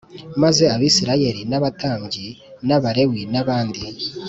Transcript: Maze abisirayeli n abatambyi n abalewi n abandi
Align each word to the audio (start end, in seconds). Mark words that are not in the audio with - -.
Maze 0.41 0.63
abisirayeli 0.75 1.41
n 1.49 1.53
abatambyi 1.57 2.27
n 2.67 2.69
abalewi 2.77 3.21
n 3.31 3.35
abandi 3.41 3.81